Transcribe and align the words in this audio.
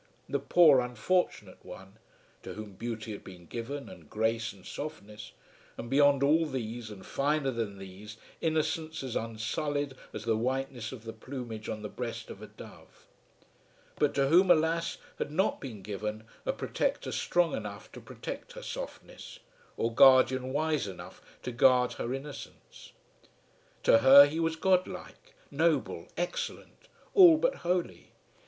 The 0.27 0.39
poor 0.39 0.79
unfortunate 0.79 1.63
one, 1.63 1.99
to 2.41 2.55
whom 2.55 2.73
beauty 2.73 3.11
had 3.11 3.23
been 3.23 3.45
given, 3.45 3.87
and 3.87 4.09
grace, 4.09 4.51
and 4.51 4.65
softness, 4.65 5.33
and 5.77 5.91
beyond 5.91 6.23
all 6.23 6.47
these 6.47 6.89
and 6.89 7.05
finer 7.05 7.51
than 7.51 7.77
these, 7.77 8.17
innocence 8.41 9.03
as 9.03 9.15
unsullied 9.15 9.93
as 10.11 10.25
the 10.25 10.35
whiteness 10.35 10.91
of 10.91 11.03
the 11.03 11.13
plumage 11.13 11.69
on 11.69 11.83
the 11.83 11.87
breast 11.87 12.31
of 12.31 12.41
a 12.41 12.47
dove; 12.47 13.05
but 13.97 14.15
to 14.15 14.27
whom, 14.29 14.49
alas, 14.49 14.97
had 15.19 15.29
not 15.29 15.61
been 15.61 15.83
given 15.83 16.23
a 16.47 16.51
protector 16.51 17.11
strong 17.11 17.53
enough 17.55 17.91
to 17.91 18.01
protect 18.01 18.53
her 18.53 18.63
softness, 18.63 19.37
or 19.77 19.93
guardian 19.93 20.51
wise 20.51 20.87
enough 20.87 21.21
to 21.43 21.51
guard 21.51 21.93
her 21.93 22.11
innocence! 22.11 22.91
To 23.83 23.99
her 23.99 24.25
he 24.25 24.39
was 24.39 24.55
godlike, 24.55 25.35
noble, 25.51 26.07
excellent, 26.17 26.87
all 27.13 27.37
but 27.37 27.57
holy. 27.57 28.13